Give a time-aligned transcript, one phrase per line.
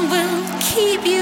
[0.00, 1.17] Sing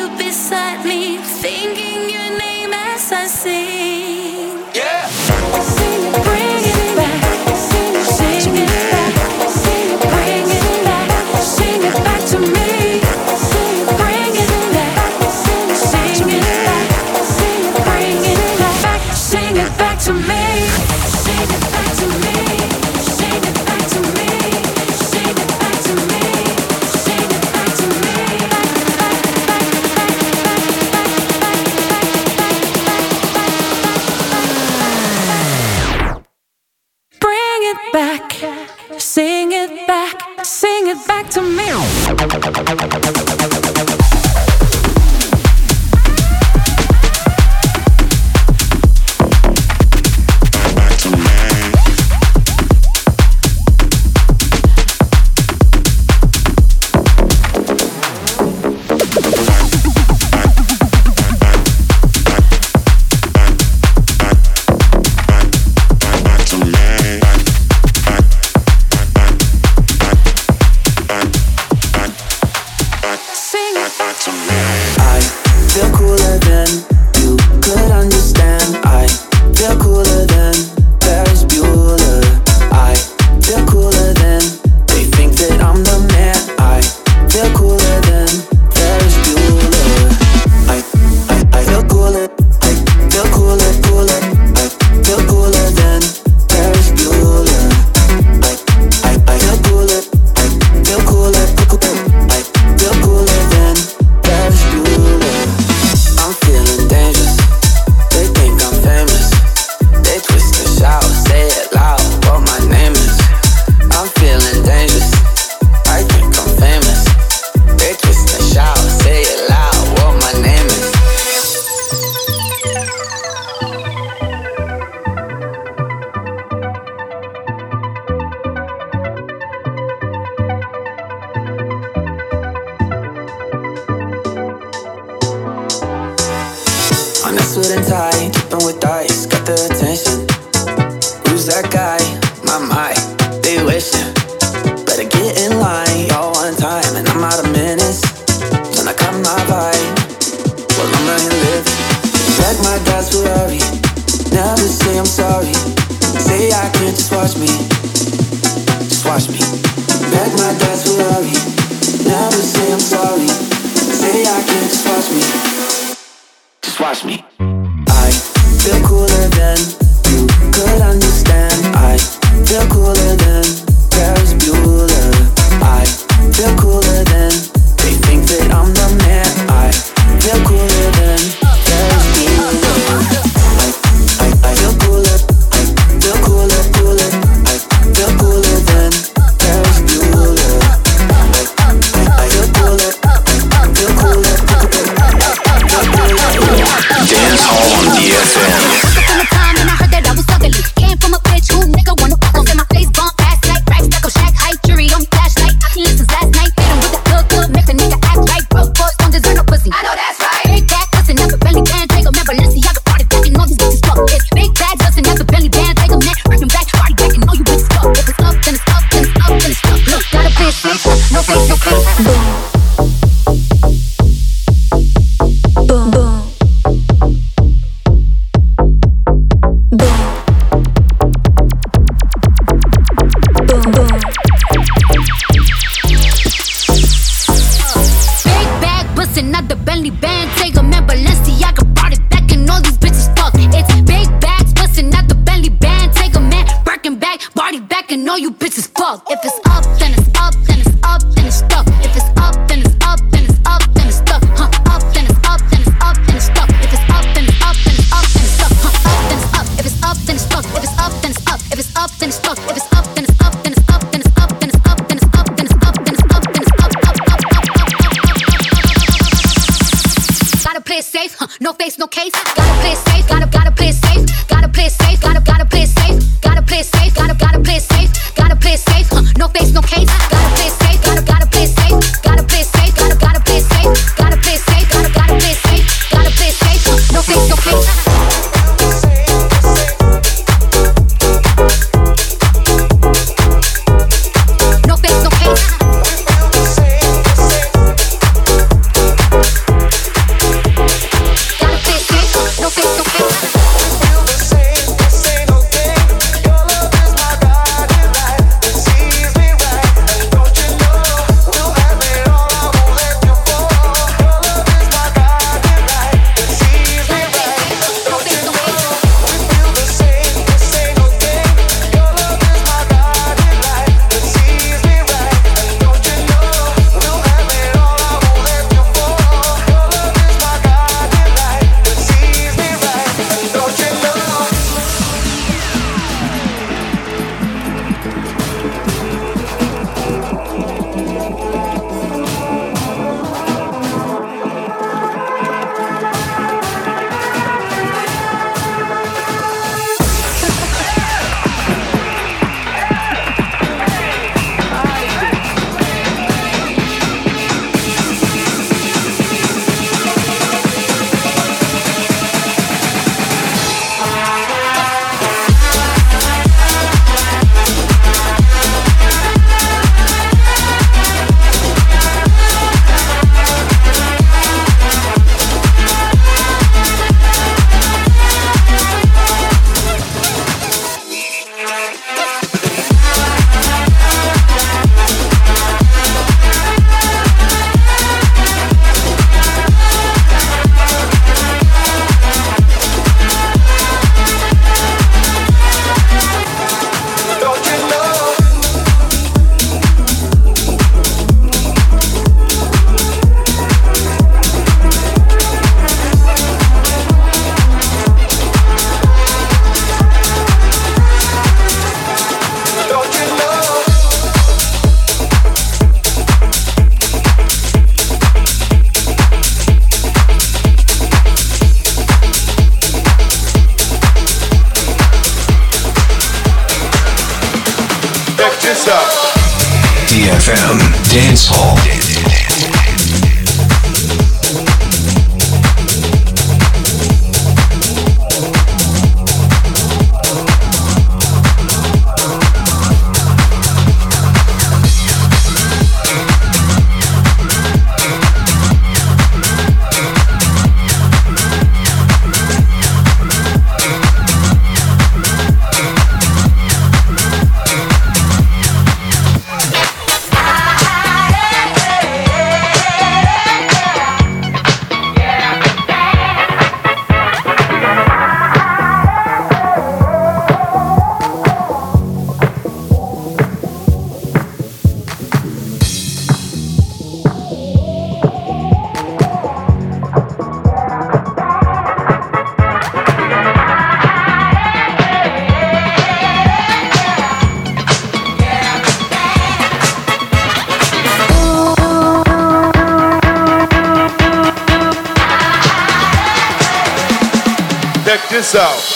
[498.34, 498.75] out.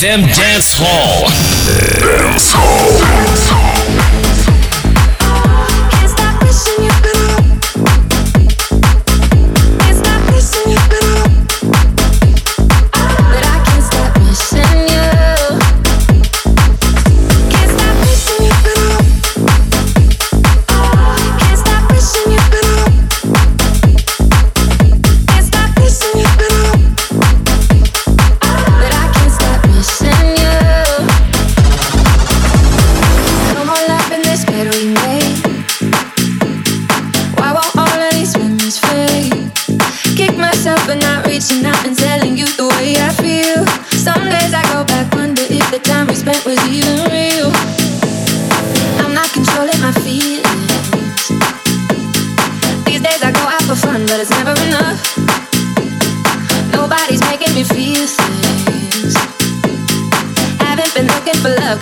[0.00, 1.28] FM Dance Hall.
[2.00, 3.19] Dance Hall.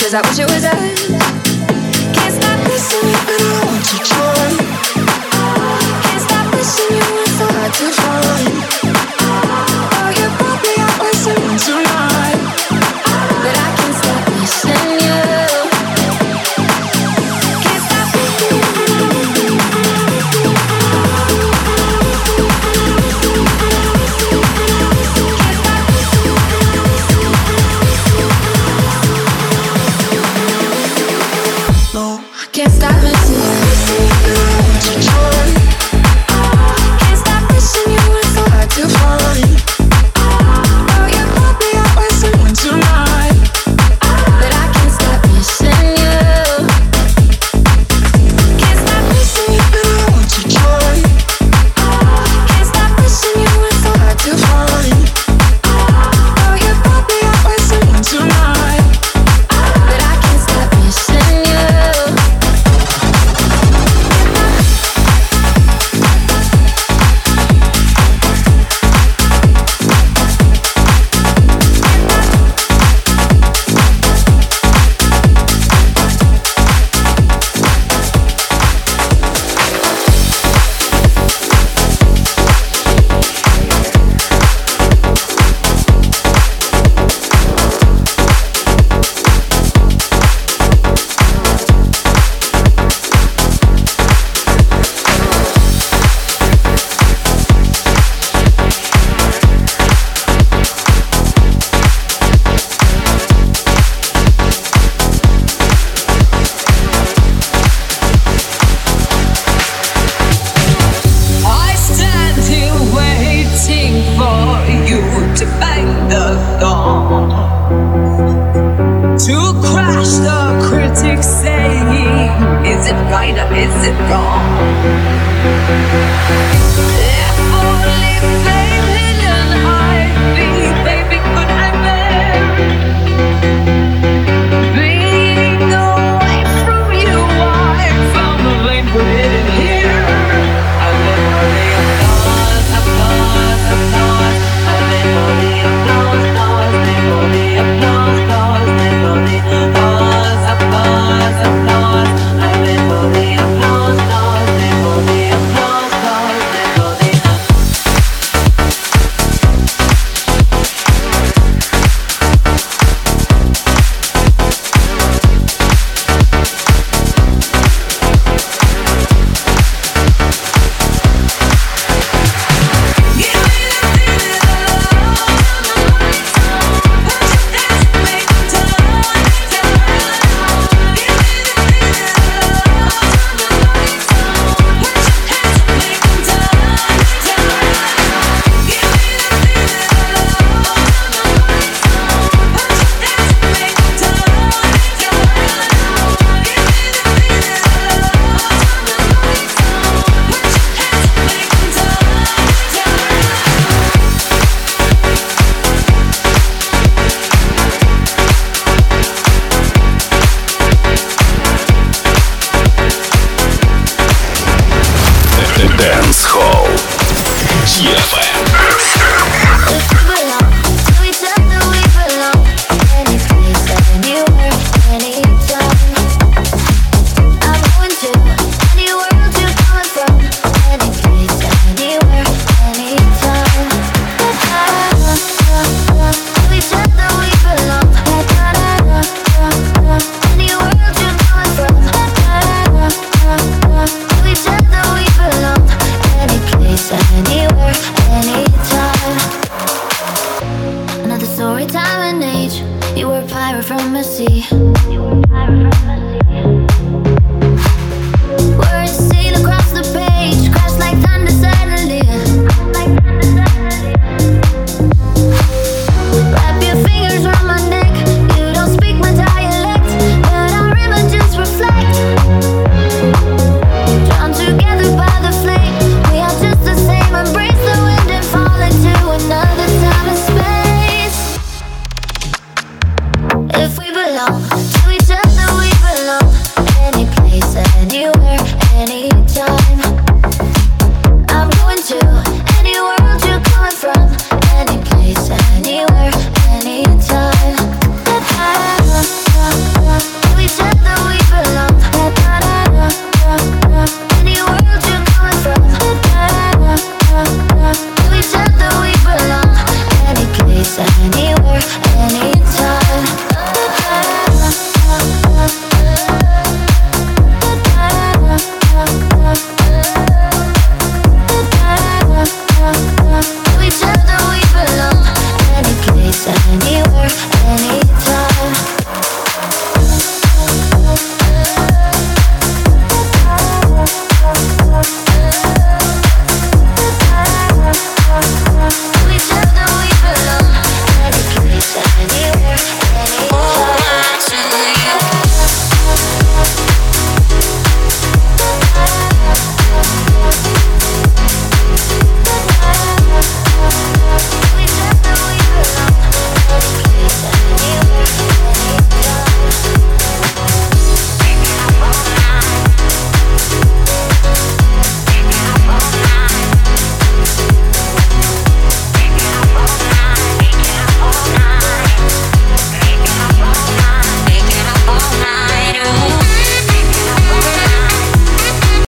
[0.08, 1.17] Cause I wish it was us